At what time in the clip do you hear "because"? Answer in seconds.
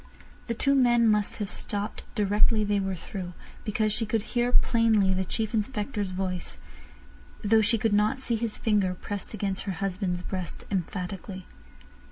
3.63-3.93